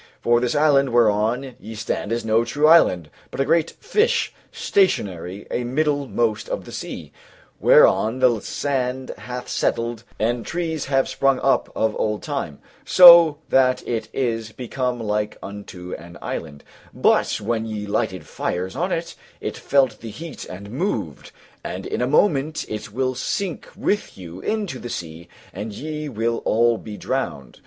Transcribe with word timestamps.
For 0.19 0.39
this 0.39 0.55
island 0.55 0.89
whereon 0.93 1.55
ye 1.59 1.75
stand 1.75 2.11
is 2.11 2.25
no 2.25 2.43
true 2.43 2.65
island, 2.67 3.11
but 3.29 3.39
a 3.39 3.45
great 3.45 3.69
fish 3.79 4.33
stationary 4.51 5.45
a 5.51 5.63
middlemost 5.63 6.49
of 6.49 6.65
the 6.65 6.71
sea, 6.71 7.11
whereon 7.59 8.17
the 8.17 8.39
sand 8.39 9.11
hath 9.15 9.47
settled 9.47 10.03
and 10.17 10.43
trees 10.43 10.85
have 10.85 11.07
sprung 11.07 11.37
up 11.41 11.71
of 11.75 11.95
old 11.97 12.23
time, 12.23 12.57
so 12.83 13.37
that 13.49 13.87
it 13.87 14.09
is 14.11 14.51
become 14.51 14.99
like 14.99 15.37
unto 15.43 15.93
an 15.93 16.17
island; 16.19 16.63
but 16.95 17.39
when 17.39 17.67
ye 17.67 17.85
lighted 17.85 18.25
fires 18.25 18.75
on 18.75 18.91
it, 18.91 19.13
it 19.39 19.55
felt 19.55 19.99
the 19.99 20.09
heat 20.09 20.45
and 20.45 20.71
moved; 20.71 21.31
and 21.63 21.85
in 21.85 22.01
a 22.01 22.07
moment 22.07 22.65
it 22.67 22.91
will 22.91 23.13
sink 23.13 23.67
with 23.77 24.17
you 24.17 24.39
into 24.39 24.79
the 24.79 24.89
sea 24.89 25.29
and 25.53 25.73
ye 25.73 26.09
will 26.09 26.37
all 26.37 26.79
be 26.79 26.97
drowned. 26.97 27.59